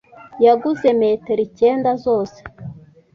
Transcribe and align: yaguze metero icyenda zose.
yaguze 0.45 0.87
metero 1.01 1.41
icyenda 1.47 1.91
zose. 2.03 2.39